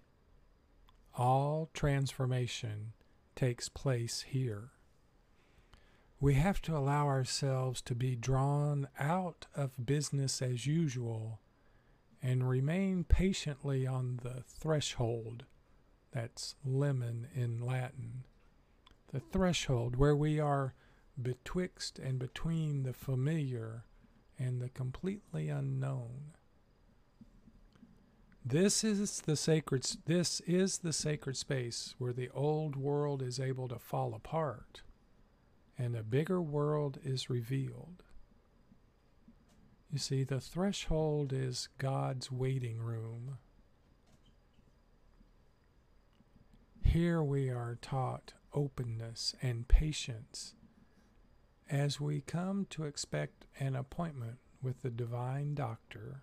All 1.17 1.69
transformation 1.73 2.93
takes 3.35 3.67
place 3.67 4.21
here. 4.21 4.69
We 6.21 6.35
have 6.35 6.61
to 6.61 6.77
allow 6.77 7.07
ourselves 7.07 7.81
to 7.81 7.93
be 7.93 8.15
drawn 8.15 8.87
out 8.97 9.47
of 9.53 9.85
business 9.85 10.41
as 10.41 10.65
usual 10.65 11.41
and 12.21 12.47
remain 12.47 13.03
patiently 13.03 13.85
on 13.85 14.21
the 14.23 14.43
threshold. 14.47 15.43
That's 16.13 16.55
limen 16.65 17.27
in 17.35 17.59
Latin. 17.59 18.23
The 19.11 19.19
threshold 19.19 19.97
where 19.97 20.15
we 20.15 20.39
are 20.39 20.73
betwixt 21.21 21.99
and 21.99 22.19
between 22.19 22.83
the 22.83 22.93
familiar 22.93 23.85
and 24.39 24.61
the 24.61 24.69
completely 24.69 25.49
unknown. 25.49 26.33
This 28.45 28.83
is 28.83 29.21
the 29.21 29.37
sacred 29.37 29.85
this 30.05 30.41
is 30.41 30.79
the 30.79 30.91
sacred 30.91 31.37
space 31.37 31.95
where 31.97 32.11
the 32.11 32.29
old 32.31 32.75
world 32.75 33.21
is 33.21 33.39
able 33.39 33.69
to 33.69 33.79
fall 33.79 34.13
apart 34.13 34.81
and 35.77 35.95
a 35.95 36.03
bigger 36.03 36.41
world 36.41 36.99
is 37.03 37.29
revealed. 37.29 38.03
You 39.89 39.99
see, 39.99 40.23
the 40.23 40.39
threshold 40.39 41.31
is 41.31 41.69
God's 41.77 42.31
waiting 42.31 42.79
room. 42.79 43.37
Here 46.83 47.23
we 47.23 47.49
are 47.49 47.77
taught 47.81 48.33
openness 48.53 49.35
and 49.41 49.67
patience 49.67 50.55
as 51.73 51.99
we 51.99 52.21
come 52.21 52.67
to 52.69 52.83
expect 52.83 53.47
an 53.59 53.75
appointment 53.75 54.37
with 54.61 54.83
the 54.83 54.91
divine 54.91 55.55
doctor. 55.55 56.21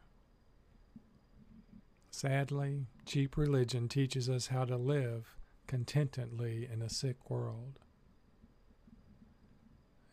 Sadly, 2.12 2.86
cheap 3.04 3.36
religion 3.36 3.88
teaches 3.88 4.30
us 4.30 4.46
how 4.46 4.64
to 4.64 4.76
live 4.76 5.34
contentedly 5.66 6.68
in 6.72 6.80
a 6.80 6.88
sick 6.88 7.28
world. 7.28 7.80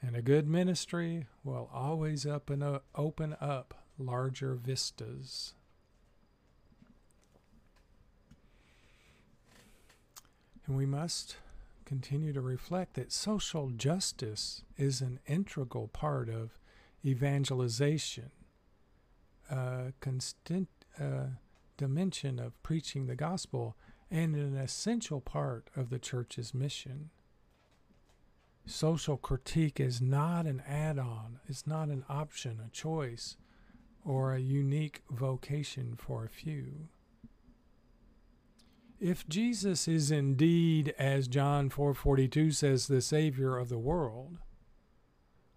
And 0.01 0.15
a 0.15 0.23
good 0.23 0.47
ministry 0.47 1.27
will 1.43 1.69
always 1.71 2.25
up 2.25 2.49
and 2.49 2.63
up, 2.63 2.85
open 2.95 3.35
up 3.39 3.75
larger 3.99 4.55
vistas. 4.55 5.53
And 10.65 10.75
we 10.75 10.87
must 10.87 11.37
continue 11.87 12.33
to 12.33 12.41
reflect 12.41 12.95
that 12.95 13.13
social 13.13 13.69
justice 13.69 14.61
is 14.75 14.99
an 14.99 15.21
integral 15.25 15.87
part 15.87 16.27
of 16.27 16.59
evangelization, 17.05 18.29
a 19.49 19.93
constant 20.01 20.67
uh, 20.99 21.27
dimension 21.77 22.39
of 22.39 22.61
preaching 22.61 23.07
the 23.07 23.15
gospel, 23.15 23.77
and 24.11 24.35
an 24.35 24.57
essential 24.57 25.21
part 25.21 25.69
of 25.77 25.89
the 25.89 25.97
church's 25.97 26.53
mission. 26.53 27.09
Social 28.65 29.15
critique 29.15 29.79
is 29.79 30.01
not 30.01 30.45
an 30.45 30.61
add 30.67 30.99
on, 30.99 31.39
it's 31.47 31.65
not 31.65 31.87
an 31.87 32.03
option, 32.09 32.59
a 32.67 32.69
choice, 32.69 33.37
or 34.03 34.33
a 34.33 34.39
unique 34.39 35.03
vocation 35.09 35.95
for 35.97 36.25
a 36.25 36.29
few. 36.29 36.89
If 38.99 39.27
Jesus 39.27 39.87
is 39.87 40.09
indeed, 40.09 40.95
as 40.97 41.27
John 41.27 41.69
4:42 41.69 42.51
says, 42.51 42.87
the 42.87 43.01
savior 43.01 43.57
of 43.57 43.69
the 43.69 43.77
world, 43.77 44.39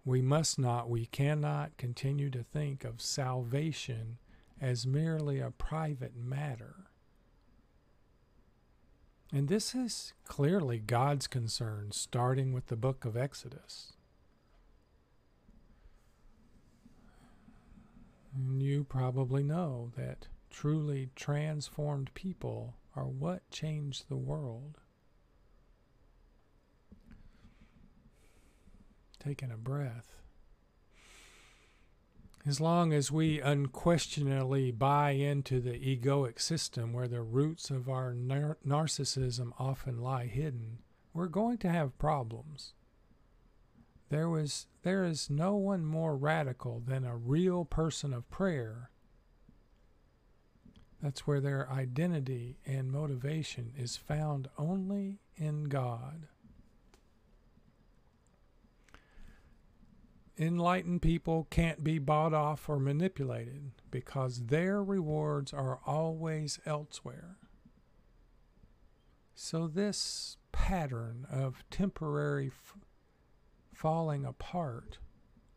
we 0.05 0.21
must 0.21 0.59
not, 0.59 0.89
we 0.89 1.07
cannot 1.07 1.75
continue 1.77 2.29
to 2.29 2.43
think 2.43 2.83
of 2.83 3.01
salvation 3.01 4.19
as 4.59 4.85
merely 4.85 5.39
a 5.39 5.49
private 5.49 6.15
matter. 6.15 6.91
And 9.33 9.47
this 9.47 9.73
is 9.73 10.13
clearly 10.25 10.77
God's 10.77 11.25
concern, 11.25 11.91
starting 11.91 12.53
with 12.53 12.67
the 12.67 12.75
book 12.75 13.05
of 13.05 13.17
Exodus. 13.17 13.93
And 18.35 18.61
you 18.61 18.83
probably 18.83 19.41
know 19.41 19.91
that 19.95 20.27
truly 20.49 21.09
transformed 21.15 22.13
people 22.13 22.75
are 22.95 23.07
what 23.07 23.49
changed 23.49 24.09
the 24.09 24.17
world. 24.17 24.77
Taking 29.19 29.51
a 29.51 29.57
breath 29.57 30.21
as 32.45 32.59
long 32.59 32.91
as 32.91 33.11
we 33.11 33.39
unquestionably 33.39 34.71
buy 34.71 35.11
into 35.11 35.59
the 35.59 35.73
egoic 35.73 36.39
system 36.39 36.91
where 36.91 37.07
the 37.07 37.21
roots 37.21 37.69
of 37.69 37.87
our 37.87 38.13
nar- 38.13 38.57
narcissism 38.65 39.51
often 39.59 40.01
lie 40.01 40.25
hidden, 40.25 40.79
we're 41.13 41.27
going 41.27 41.57
to 41.59 41.69
have 41.69 41.97
problems. 41.99 42.73
There 44.09 44.27
was 44.27 44.67
there 44.83 45.05
is 45.05 45.29
no 45.29 45.55
one 45.55 45.85
more 45.85 46.17
radical 46.17 46.81
than 46.85 47.05
a 47.05 47.15
real 47.15 47.63
person 47.63 48.13
of 48.13 48.29
prayer. 48.31 48.89
That's 51.01 51.25
where 51.25 51.39
their 51.39 51.69
identity 51.69 52.57
and 52.65 52.91
motivation 52.91 53.73
is 53.77 53.97
found 53.97 54.49
only 54.57 55.19
in 55.35 55.65
God. 55.65 56.27
enlightened 60.41 61.01
people 61.01 61.47
can't 61.49 61.83
be 61.83 61.99
bought 61.99 62.33
off 62.33 62.67
or 62.67 62.79
manipulated 62.79 63.71
because 63.91 64.45
their 64.47 64.83
rewards 64.83 65.53
are 65.53 65.79
always 65.85 66.59
elsewhere. 66.65 67.37
So, 69.35 69.67
this 69.67 70.37
pattern 70.51 71.25
of 71.31 71.63
temporary 71.69 72.47
f- 72.47 72.77
falling 73.73 74.25
apart 74.25 74.97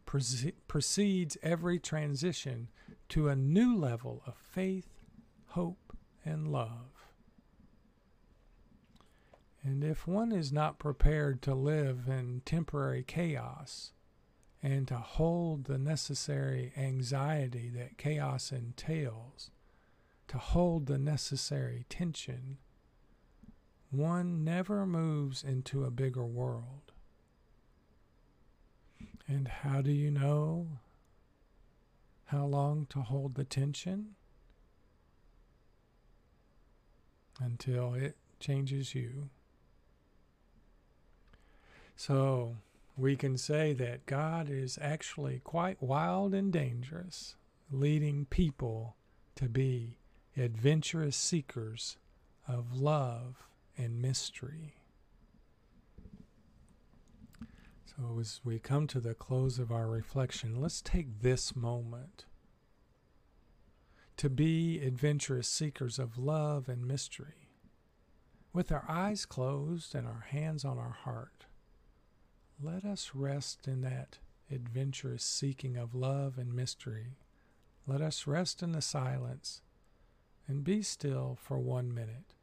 pre- 0.06 0.54
precedes 0.68 1.36
every 1.42 1.78
transition 1.78 2.68
to 3.10 3.28
a 3.28 3.36
new 3.36 3.76
level 3.76 4.22
of 4.26 4.36
faith, 4.36 4.93
hope, 5.54 5.96
and 6.24 6.48
love. 6.48 7.12
And 9.62 9.84
if 9.84 10.04
one 10.04 10.32
is 10.32 10.52
not 10.52 10.80
prepared 10.80 11.40
to 11.42 11.54
live 11.54 12.08
in 12.08 12.42
temporary 12.44 13.04
chaos, 13.04 13.92
and 14.60 14.88
to 14.88 14.96
hold 14.96 15.64
the 15.64 15.78
necessary 15.78 16.72
anxiety 16.76 17.70
that 17.76 17.98
chaos 17.98 18.50
entails, 18.50 19.52
to 20.26 20.38
hold 20.38 20.86
the 20.86 20.98
necessary 20.98 21.86
tension, 21.88 22.58
one 23.90 24.42
never 24.42 24.84
moves 24.84 25.44
into 25.44 25.84
a 25.84 25.90
bigger 25.92 26.26
world. 26.26 26.90
And 29.28 29.46
how 29.46 29.82
do 29.82 29.92
you 29.92 30.10
know 30.10 30.66
how 32.24 32.44
long 32.44 32.86
to 32.90 33.02
hold 33.02 33.36
the 33.36 33.44
tension? 33.44 34.16
Until 37.40 37.94
it 37.94 38.16
changes 38.38 38.94
you. 38.94 39.28
So, 41.96 42.56
we 42.96 43.16
can 43.16 43.36
say 43.36 43.72
that 43.72 44.06
God 44.06 44.48
is 44.48 44.78
actually 44.80 45.40
quite 45.42 45.82
wild 45.82 46.34
and 46.34 46.52
dangerous, 46.52 47.36
leading 47.70 48.26
people 48.26 48.96
to 49.36 49.48
be 49.48 49.98
adventurous 50.36 51.16
seekers 51.16 51.96
of 52.46 52.76
love 52.76 53.44
and 53.76 54.00
mystery. 54.00 54.74
So, 57.84 58.18
as 58.20 58.40
we 58.44 58.58
come 58.58 58.86
to 58.88 59.00
the 59.00 59.14
close 59.14 59.58
of 59.58 59.70
our 59.70 59.86
reflection, 59.88 60.60
let's 60.60 60.80
take 60.80 61.20
this 61.20 61.54
moment 61.54 62.24
to 64.16 64.30
be 64.30 64.80
adventurous 64.80 65.48
seekers 65.48 65.98
of 65.98 66.18
love 66.18 66.68
and 66.68 66.86
mystery. 66.86 67.48
With 68.52 68.70
our 68.70 68.84
eyes 68.88 69.26
closed 69.26 69.94
and 69.94 70.06
our 70.06 70.26
hands 70.28 70.64
on 70.64 70.78
our 70.78 70.96
heart, 71.04 71.46
let 72.62 72.84
us 72.84 73.10
rest 73.14 73.66
in 73.66 73.80
that 73.80 74.18
adventurous 74.50 75.24
seeking 75.24 75.76
of 75.76 75.94
love 75.94 76.38
and 76.38 76.54
mystery. 76.54 77.16
Let 77.86 78.00
us 78.00 78.26
rest 78.26 78.62
in 78.62 78.72
the 78.72 78.80
silence 78.80 79.60
and 80.46 80.62
be 80.62 80.82
still 80.82 81.36
for 81.40 81.58
one 81.58 81.92
minute. 81.92 82.34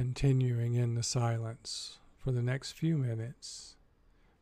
Continuing 0.00 0.76
in 0.76 0.94
the 0.94 1.02
silence 1.02 1.98
for 2.16 2.32
the 2.32 2.40
next 2.40 2.72
few 2.72 2.96
minutes, 2.96 3.76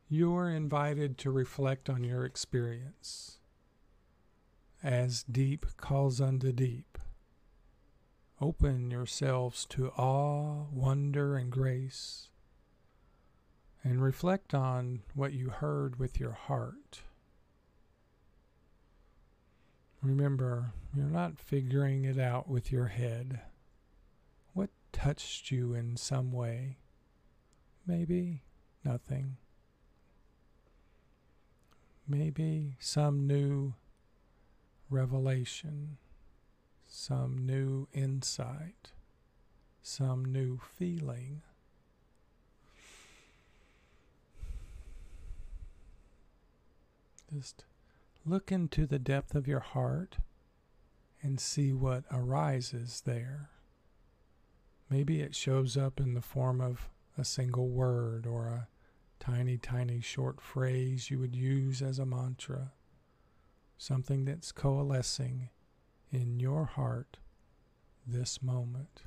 you 0.09 0.33
are 0.37 0.49
invited 0.49 1.18
to 1.18 1.33
reflect 1.33 1.90
on 1.90 2.05
your 2.05 2.25
experience. 2.25 3.38
As 4.85 5.25
deep 5.25 5.66
calls 5.77 6.21
unto 6.21 6.53
deep, 6.53 6.97
open 8.40 8.92
yourselves 8.92 9.66
to 9.71 9.88
awe, 9.97 10.66
wonder, 10.73 11.37
and 11.37 11.51
grace, 11.51 12.29
and 13.83 14.01
reflect 14.01 14.55
on 14.55 15.01
what 15.12 15.33
you 15.33 15.49
heard 15.49 15.99
with 15.99 16.21
your 16.21 16.35
heart. 16.35 17.01
Remember, 20.03 20.71
you're 20.94 21.07
not 21.07 21.37
figuring 21.37 22.05
it 22.05 22.16
out 22.16 22.49
with 22.49 22.71
your 22.71 22.87
head 22.87 23.40
touched 24.92 25.51
you 25.51 25.74
in 25.74 25.96
some 25.96 26.33
way. 26.33 26.79
Maybe 27.87 28.42
nothing. 28.85 29.37
Maybe 32.07 32.77
some 32.81 33.27
new 33.27 33.74
revelation, 34.90 35.98
some 36.87 37.37
new 37.38 37.88
insight, 37.92 38.92
some 39.83 40.24
new 40.24 40.59
feeling. 40.79 41.42
Just 47.33 47.64
look 48.24 48.51
into 48.51 48.87
the 48.87 48.98
depth 48.98 49.35
of 49.35 49.46
your 49.46 49.61
heart 49.61 50.16
and 51.22 51.38
see 51.38 51.72
what 51.72 52.05
arises 52.11 53.03
there. 53.05 53.51
Maybe 54.90 55.20
it 55.20 55.35
shows 55.35 55.77
up 55.77 56.01
in 56.01 56.14
the 56.14 56.22
form 56.22 56.61
of 56.61 56.88
a 57.18 57.24
single 57.24 57.68
word 57.68 58.27
or 58.27 58.46
a 58.46 58.68
tiny, 59.20 59.59
tiny 59.59 60.01
short 60.01 60.40
phrase 60.40 61.11
you 61.11 61.18
would 61.18 61.37
use 61.37 61.83
as 61.83 61.98
a 61.98 62.07
mantra. 62.07 62.72
Something 63.77 64.24
that's 64.24 64.51
coalescing 64.51 65.51
in 66.11 66.40
your 66.40 66.64
heart 66.64 67.18
this 68.07 68.42
moment. 68.42 69.03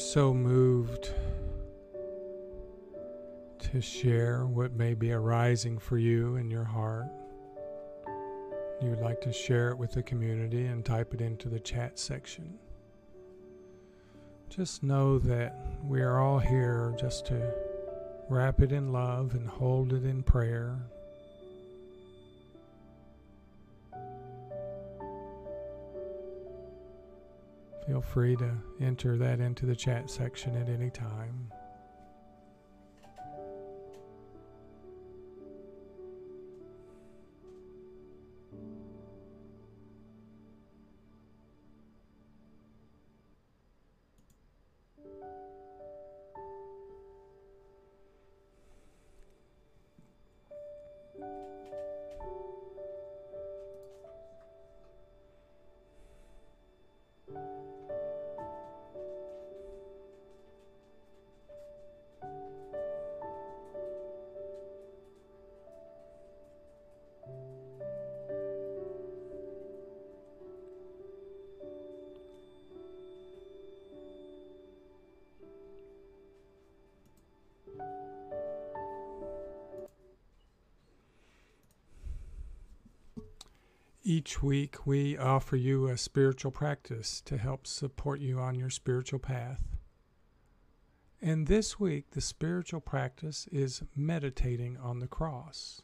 So 0.00 0.32
moved 0.32 1.12
to 3.58 3.80
share 3.80 4.46
what 4.46 4.72
may 4.72 4.94
be 4.94 5.12
arising 5.12 5.78
for 5.78 5.98
you 5.98 6.36
in 6.36 6.50
your 6.50 6.64
heart, 6.64 7.06
you 8.80 8.88
would 8.88 9.02
like 9.02 9.20
to 9.20 9.32
share 9.32 9.68
it 9.68 9.76
with 9.76 9.92
the 9.92 10.02
community 10.02 10.64
and 10.64 10.84
type 10.84 11.12
it 11.12 11.20
into 11.20 11.48
the 11.48 11.60
chat 11.60 11.98
section. 11.98 12.58
Just 14.48 14.82
know 14.82 15.18
that 15.18 15.54
we 15.84 16.00
are 16.00 16.18
all 16.18 16.38
here 16.38 16.94
just 16.98 17.26
to 17.26 17.52
wrap 18.30 18.60
it 18.60 18.72
in 18.72 18.92
love 18.92 19.34
and 19.34 19.46
hold 19.46 19.92
it 19.92 20.04
in 20.04 20.22
prayer 20.22 20.78
Feel 27.90 28.00
free 28.00 28.36
to 28.36 28.56
enter 28.80 29.16
that 29.16 29.40
into 29.40 29.66
the 29.66 29.74
chat 29.74 30.08
section 30.08 30.54
at 30.54 30.68
any 30.68 30.90
time. 30.90 31.50
Each 84.10 84.42
week, 84.42 84.88
we 84.88 85.16
offer 85.16 85.54
you 85.54 85.86
a 85.86 85.96
spiritual 85.96 86.50
practice 86.50 87.20
to 87.26 87.38
help 87.38 87.64
support 87.64 88.18
you 88.18 88.40
on 88.40 88.56
your 88.56 88.68
spiritual 88.68 89.20
path. 89.20 89.62
And 91.22 91.46
this 91.46 91.78
week, 91.78 92.10
the 92.10 92.20
spiritual 92.20 92.80
practice 92.80 93.46
is 93.52 93.84
meditating 93.94 94.76
on 94.78 94.98
the 94.98 95.06
cross. 95.06 95.82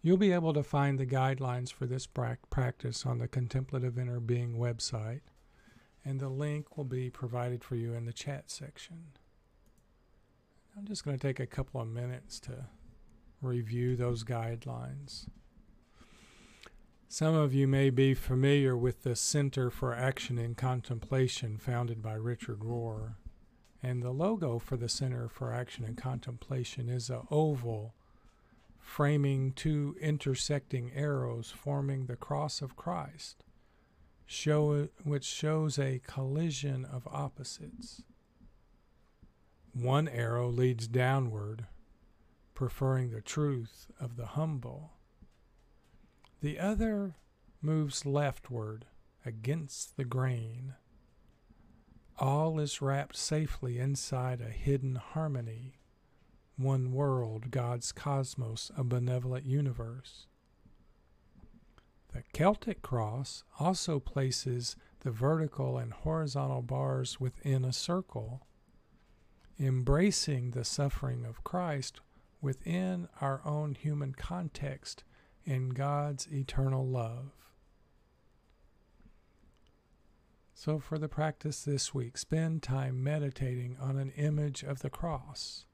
You'll 0.00 0.16
be 0.16 0.32
able 0.32 0.54
to 0.54 0.62
find 0.62 0.98
the 0.98 1.04
guidelines 1.04 1.70
for 1.70 1.84
this 1.84 2.06
prac- 2.06 2.48
practice 2.48 3.04
on 3.04 3.18
the 3.18 3.28
Contemplative 3.28 3.98
Inner 3.98 4.18
Being 4.18 4.56
website, 4.56 5.20
and 6.06 6.18
the 6.18 6.30
link 6.30 6.78
will 6.78 6.84
be 6.84 7.10
provided 7.10 7.62
for 7.62 7.76
you 7.76 7.92
in 7.92 8.06
the 8.06 8.14
chat 8.14 8.50
section. 8.50 9.08
I'm 10.74 10.86
just 10.86 11.04
going 11.04 11.18
to 11.18 11.22
take 11.22 11.40
a 11.40 11.46
couple 11.46 11.82
of 11.82 11.88
minutes 11.88 12.40
to 12.40 12.64
review 13.42 13.94
those 13.94 14.24
guidelines. 14.24 15.26
Some 17.08 17.34
of 17.34 17.54
you 17.54 17.68
may 17.68 17.90
be 17.90 18.14
familiar 18.14 18.76
with 18.76 19.02
the 19.04 19.14
Center 19.14 19.70
for 19.70 19.94
Action 19.94 20.38
and 20.38 20.56
Contemplation 20.56 21.56
founded 21.56 22.02
by 22.02 22.14
Richard 22.14 22.60
Rohr. 22.60 23.14
And 23.80 24.02
the 24.02 24.10
logo 24.10 24.58
for 24.58 24.76
the 24.76 24.88
Center 24.88 25.28
for 25.28 25.52
Action 25.52 25.84
and 25.84 25.96
Contemplation 25.96 26.88
is 26.88 27.08
an 27.08 27.22
oval 27.30 27.94
framing 28.80 29.52
two 29.52 29.96
intersecting 30.00 30.92
arrows 30.94 31.52
forming 31.56 32.06
the 32.06 32.16
cross 32.16 32.60
of 32.60 32.76
Christ, 32.76 33.44
show, 34.24 34.88
which 35.04 35.24
shows 35.24 35.78
a 35.78 36.00
collision 36.06 36.84
of 36.84 37.06
opposites. 37.06 38.02
One 39.72 40.08
arrow 40.08 40.48
leads 40.48 40.88
downward, 40.88 41.66
preferring 42.54 43.10
the 43.10 43.20
truth 43.20 43.86
of 44.00 44.16
the 44.16 44.26
humble. 44.26 44.95
The 46.46 46.60
other 46.60 47.16
moves 47.60 48.06
leftward 48.06 48.84
against 49.24 49.96
the 49.96 50.04
grain. 50.04 50.74
All 52.20 52.60
is 52.60 52.80
wrapped 52.80 53.16
safely 53.16 53.80
inside 53.80 54.40
a 54.40 54.50
hidden 54.50 54.94
harmony, 54.94 55.80
one 56.56 56.92
world, 56.92 57.50
God's 57.50 57.90
cosmos, 57.90 58.70
a 58.78 58.84
benevolent 58.84 59.44
universe. 59.44 60.28
The 62.14 62.22
Celtic 62.32 62.80
cross 62.80 63.42
also 63.58 63.98
places 63.98 64.76
the 65.00 65.10
vertical 65.10 65.78
and 65.78 65.92
horizontal 65.92 66.62
bars 66.62 67.18
within 67.18 67.64
a 67.64 67.72
circle, 67.72 68.46
embracing 69.58 70.52
the 70.52 70.64
suffering 70.64 71.24
of 71.24 71.42
Christ 71.42 71.98
within 72.40 73.08
our 73.20 73.40
own 73.44 73.74
human 73.74 74.12
context 74.12 75.02
in 75.46 75.70
God's 75.70 76.26
eternal 76.30 76.86
love. 76.86 77.30
So, 80.52 80.78
for 80.78 80.98
the 80.98 81.08
practice 81.08 81.62
this 81.62 81.94
week, 81.94 82.18
spend 82.18 82.62
time 82.62 83.04
meditating 83.04 83.76
on 83.80 83.98
an 83.98 84.10
image 84.16 84.62
of 84.62 84.80
the 84.80 84.90
cross. 84.90 85.66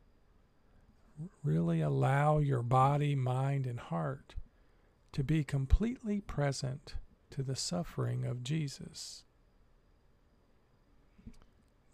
Really 1.42 1.80
allow 1.80 2.38
your 2.38 2.62
body, 2.62 3.14
mind, 3.14 3.66
and 3.66 3.80
heart 3.80 4.34
to 5.12 5.22
be 5.22 5.44
completely 5.44 6.20
present 6.20 6.96
to 7.30 7.42
the 7.42 7.56
suffering 7.56 8.24
of 8.24 8.42
Jesus. 8.42 9.24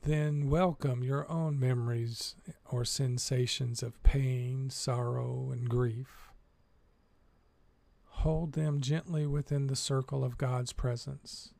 Then 0.03 0.49
welcome 0.49 1.03
your 1.05 1.31
own 1.31 1.61
memories 1.61 2.37
or 2.71 2.85
sensations 2.85 3.83
of 3.83 4.03
pain, 4.03 4.71
sorrow, 4.71 5.51
and 5.53 5.69
grief. 5.69 6.28
Hold 8.23 8.55
them 8.55 8.81
gently 8.81 9.29
within 9.29 9.69
the 9.69 9.77
circle 9.77 10.25
of 10.25 10.39
God's 10.39 10.73
presence. 10.73 11.55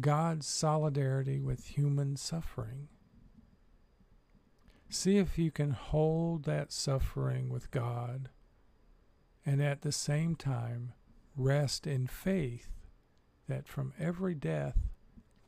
God's 0.00 0.48
solidarity 0.48 1.40
with 1.40 1.64
human 1.68 2.16
suffering. 2.16 2.88
See 4.88 5.18
if 5.18 5.38
you 5.38 5.52
can 5.52 5.70
hold 5.70 6.44
that 6.46 6.72
suffering 6.72 7.50
with 7.50 7.70
God 7.70 8.30
and 9.46 9.62
at 9.62 9.82
the 9.82 9.92
same 9.92 10.34
time 10.34 10.92
rest 11.36 11.86
in 11.86 12.08
faith 12.08 12.70
that 13.46 13.68
from 13.68 13.92
every 14.00 14.34
death 14.34 14.88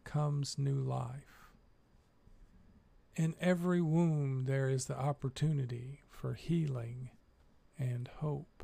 comes 0.04 0.56
new 0.56 0.80
life. 0.80 1.50
In 3.16 3.34
every 3.40 3.82
womb, 3.82 4.44
there 4.44 4.68
is 4.68 4.84
the 4.84 4.96
opportunity 4.96 6.02
for 6.10 6.34
healing 6.34 7.10
and 7.76 8.08
hope. 8.18 8.62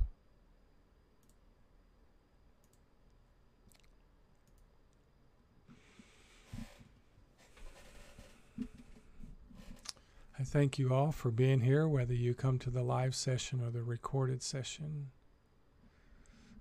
I 10.40 10.42
thank 10.42 10.78
you 10.78 10.94
all 10.94 11.12
for 11.12 11.30
being 11.30 11.60
here, 11.60 11.86
whether 11.86 12.14
you 12.14 12.32
come 12.32 12.58
to 12.60 12.70
the 12.70 12.82
live 12.82 13.14
session 13.14 13.60
or 13.62 13.70
the 13.70 13.82
recorded 13.82 14.42
session. 14.42 15.10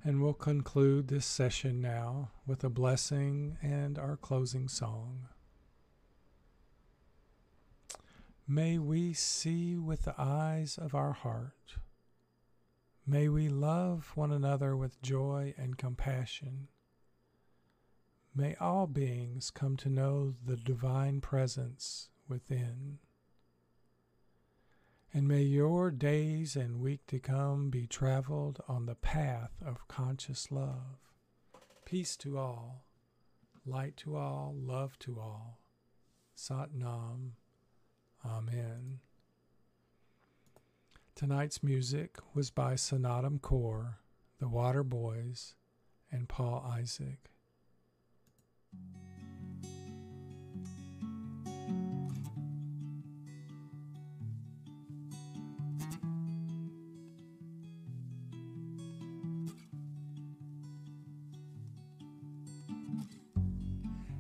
And 0.04 0.22
we'll 0.22 0.34
conclude 0.34 1.08
this 1.08 1.26
session 1.26 1.80
now 1.80 2.32
with 2.46 2.62
a 2.65 2.70
blessing 2.70 3.58
and 3.62 3.98
our 3.98 4.18
closing 4.18 4.68
song. 4.68 5.30
May 8.46 8.78
we 8.78 9.13
see 9.13 9.78
with 9.78 10.04
the 10.04 10.15
eyes 10.18 10.78
of 10.78 10.94
our 10.94 11.13
heart. 11.13 11.78
May 13.08 13.30
we 13.30 13.48
love 13.48 14.12
one 14.13 14.34
another 14.34 14.76
with 14.76 15.02
joy 15.02 15.54
and 15.58 15.78
compassion. 15.78 16.68
May 18.36 18.56
all 18.60 18.88
beings 18.88 19.50
come 19.50 19.78
to 19.78 19.88
know 19.88 20.34
the 20.46 20.58
divine 20.58 21.22
presence 21.22 22.10
within. 22.28 23.00
And 25.12 25.28
may 25.28 25.41
your 25.41 25.89
days 25.89 26.56
and 26.56 26.80
week 26.80 27.08
to 27.08 27.19
come 27.19 27.72
be 27.72 27.88
traveled 27.88 28.62
on 28.67 28.86
the 28.86 28.95
path 28.95 29.52
of 29.65 29.88
conscious 29.88 30.52
love. 30.52 31.00
Peace 31.84 32.15
to 32.17 32.38
all, 32.38 32.84
light 33.65 33.98
to 33.98 34.15
all, 34.15 34.54
love 34.56 35.00
to 35.00 35.19
all. 35.19 35.58
Sat 36.36 36.74
Nam. 36.76 37.34
Amen. 38.24 39.00
Tonight's 41.15 41.63
music 41.63 42.17
was 42.36 42.52
by 42.52 42.76
Snatam 42.76 43.39
Kaur, 43.39 43.95
the 44.39 44.45
Waterboys, 44.45 45.56
and 46.12 46.30
Paul 46.30 46.63
Isaac. 46.72 47.32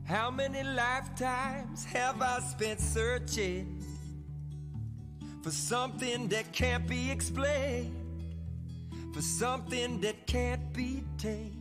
How 0.09 0.31
many 0.31 0.63
lifetimes 0.63 1.85
have 1.85 2.19
I 2.19 2.39
spent 2.39 2.79
searching 2.79 3.79
for 5.43 5.51
something 5.51 6.27
that 6.29 6.51
can't 6.51 6.87
be 6.87 7.11
explained, 7.11 7.95
for 9.13 9.21
something 9.21 10.01
that 10.01 10.25
can't 10.25 10.73
be 10.73 11.03
tamed? 11.19 11.55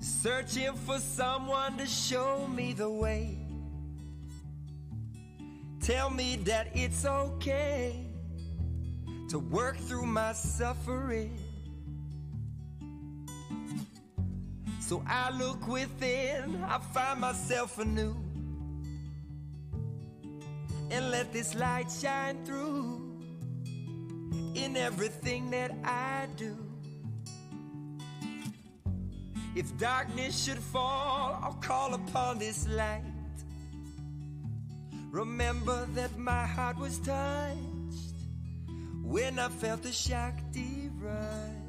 Searching 0.00 0.74
for 0.74 0.98
someone 0.98 1.78
to 1.78 1.86
show 1.86 2.46
me 2.46 2.74
the 2.74 2.90
way. 2.90 3.38
Tell 5.80 6.10
me 6.10 6.36
that 6.44 6.72
it's 6.74 7.06
okay 7.06 8.04
to 9.30 9.38
work 9.38 9.78
through 9.78 10.04
my 10.04 10.34
suffering. 10.34 11.41
So 14.82 15.02
I 15.06 15.30
look 15.30 15.68
within, 15.68 16.62
I 16.64 16.78
find 16.78 17.20
myself 17.20 17.78
anew. 17.78 18.16
And 20.90 21.10
let 21.10 21.32
this 21.32 21.54
light 21.54 21.90
shine 21.90 22.44
through 22.44 23.00
in 24.54 24.76
everything 24.76 25.50
that 25.52 25.70
I 25.84 26.26
do. 26.36 26.56
If 29.54 29.78
darkness 29.78 30.44
should 30.44 30.58
fall, 30.58 31.38
I'll 31.42 31.58
call 31.62 31.94
upon 31.94 32.40
this 32.40 32.66
light. 32.68 33.02
Remember 35.10 35.86
that 35.94 36.18
my 36.18 36.44
heart 36.44 36.76
was 36.76 36.98
touched 36.98 38.16
when 39.02 39.38
I 39.38 39.48
felt 39.48 39.82
the 39.84 39.92
Shakti 39.92 40.90
rush. 40.98 41.61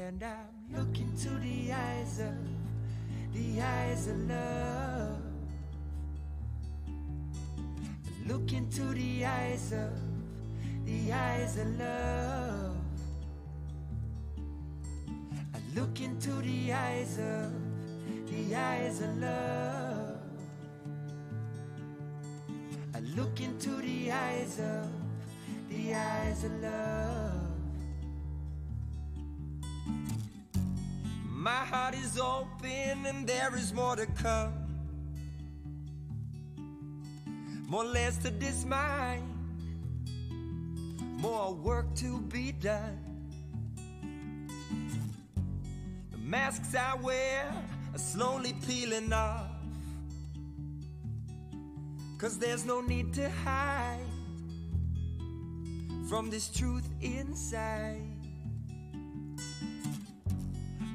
And 0.00 0.22
I'm 0.22 0.76
looking 0.76 1.12
to 1.22 1.28
the 1.28 1.72
eyes 1.72 2.20
of, 2.20 3.34
the 3.34 3.60
eyes 3.60 4.06
of 4.06 4.28
love. 4.28 5.22
Look 8.28 8.52
into 8.52 8.82
the 8.94 9.26
eyes 9.26 9.72
of, 9.72 9.90
the 10.86 11.12
eyes 11.12 11.58
of 11.58 11.78
love. 11.80 12.76
I 15.52 15.58
look 15.74 16.00
into 16.00 16.30
the 16.42 16.72
eyes 16.72 17.18
of, 17.18 17.52
the 18.30 18.54
eyes 18.54 19.00
of 19.02 19.18
love. 19.18 20.20
I 22.94 23.00
look 23.16 23.40
into 23.40 23.70
the 23.70 24.12
eyes 24.12 24.60
of, 24.60 24.88
the 25.68 25.94
eyes 25.94 26.44
of 26.44 26.62
love. 26.62 27.37
My 31.38 31.50
heart 31.50 31.94
is 31.94 32.18
open 32.18 33.06
and 33.06 33.24
there 33.24 33.54
is 33.54 33.72
more 33.72 33.94
to 33.94 34.06
come. 34.06 34.52
More 37.68 37.84
lands 37.84 38.18
to 38.24 38.30
this 38.30 38.64
more 41.20 41.54
work 41.54 41.94
to 41.96 42.20
be 42.22 42.50
done. 42.50 42.98
The 46.10 46.18
masks 46.18 46.74
I 46.74 46.96
wear 46.96 47.52
are 47.94 47.98
slowly 47.98 48.54
peeling 48.66 49.12
off. 49.12 49.46
Cause 52.18 52.36
there's 52.36 52.66
no 52.66 52.80
need 52.80 53.14
to 53.14 53.30
hide 53.30 54.00
from 56.08 56.30
this 56.30 56.48
truth 56.48 56.88
inside. 57.00 58.07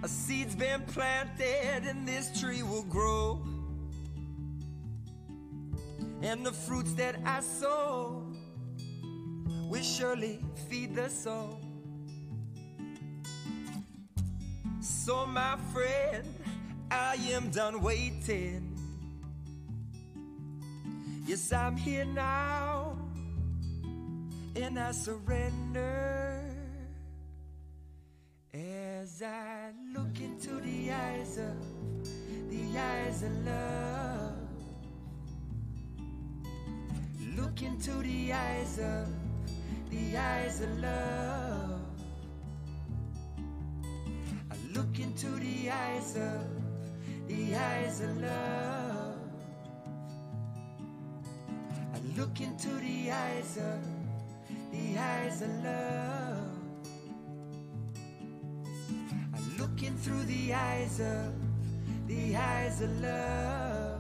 A 0.03 0.07
seed's 0.09 0.53
been 0.53 0.81
planted 0.81 1.87
and 1.87 2.05
this 2.05 2.37
tree 2.37 2.61
will 2.61 2.83
grow. 2.83 3.41
And 6.21 6.45
the 6.45 6.51
fruits 6.51 6.93
that 6.95 7.15
I 7.25 7.39
sow 7.39 8.21
will 9.69 9.81
surely 9.81 10.41
feed 10.69 10.93
the 10.93 11.09
soul. 11.09 11.57
So, 14.81 15.25
my 15.25 15.57
friend, 15.71 16.27
I 16.91 17.15
am 17.31 17.49
done 17.49 17.81
waiting. 17.81 18.77
Yes, 21.25 21.53
I'm 21.53 21.77
here 21.77 22.03
now, 22.03 22.97
and 24.57 24.77
I 24.77 24.91
surrender 24.91 26.42
into 30.43 30.59
the 30.61 30.91
eyes 30.91 31.37
of 31.37 32.49
the 32.49 32.77
eyes 32.77 33.23
of 33.23 33.45
love. 33.45 34.35
Look 37.37 37.61
into 37.61 37.91
the 37.91 38.33
eyes 38.33 38.79
of 38.79 39.07
the 39.89 40.17
eyes 40.17 40.61
of 40.61 40.79
love. 40.79 41.79
I 44.51 44.55
look 44.73 44.99
into 44.99 45.27
the 45.27 45.69
eyes 45.69 46.17
of 46.17 47.27
the 47.27 47.55
eyes 47.55 48.01
of 48.01 48.21
love. 48.21 49.15
I 51.93 51.99
look 52.17 52.41
into 52.41 52.69
the 52.69 53.11
eyes 53.11 53.57
of 53.57 53.79
the 54.71 54.97
eyes 54.97 55.41
of 55.41 55.63
love. 55.63 56.42
I 59.83 59.85
look 59.85 59.91
in 59.91 59.97
through 59.97 60.23
the 60.23 60.53
eyes 60.53 60.99
of 61.01 61.33
the 62.07 62.37
eyes 62.37 62.81
of 62.81 63.01
love. 63.01 63.99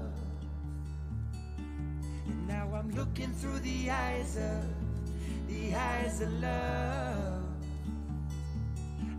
And 2.25 2.47
now 2.47 2.69
I'm 2.73 2.91
looking 2.91 3.33
through 3.33 3.59
the 3.59 3.89
eyes 3.89 4.37
of 4.37 5.49
the 5.49 5.75
eyes 5.75 6.21
of 6.21 6.31
love. 6.41 7.43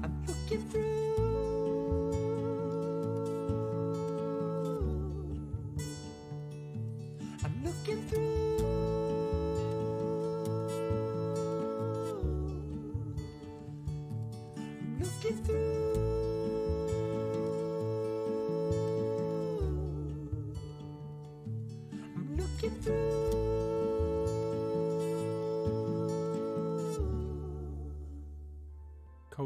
I'm 0.02 0.24
looking 0.26 0.66
through. 0.70 1.23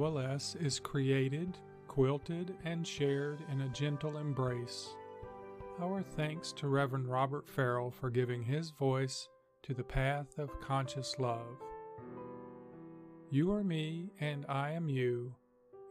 Is 0.09 0.81
created, 0.81 1.59
quilted, 1.87 2.55
and 2.65 2.87
shared 2.87 3.41
in 3.53 3.61
a 3.61 3.69
gentle 3.69 4.17
embrace. 4.17 4.89
Our 5.83 6.03
thanks 6.03 6.51
to 6.53 6.69
Reverend 6.69 7.09
Robert 7.09 7.47
Farrell 7.47 7.91
for 7.91 8.09
giving 8.09 8.43
his 8.43 8.71
voice 8.71 9.29
to 9.65 9.75
the 9.75 9.85
path 9.85 10.39
of 10.39 10.61
conscious 10.63 11.17
love. 11.19 11.61
You 13.31 13.53
are 13.53 13.63
me 13.63 14.09
and 14.19 14.47
I 14.49 14.71
am 14.71 14.89
you. 14.89 15.35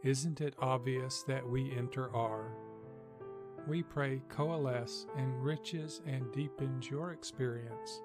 Isn't 0.02 0.40
it 0.40 0.56
obvious 0.58 1.22
that 1.28 1.48
we 1.48 1.70
inter-are? 1.70 2.50
We 3.68 3.84
pray 3.84 4.20
Coalesce 4.28 5.06
enriches 5.16 6.02
and 6.06 6.32
deepens 6.32 6.90
your 6.90 7.12
experience 7.12 8.02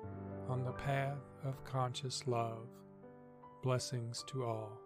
on 0.47 0.63
the 0.63 0.73
path 0.73 1.23
of 1.43 1.63
conscious 1.63 2.27
love. 2.27 2.67
Blessings 3.63 4.23
to 4.27 4.45
all. 4.45 4.82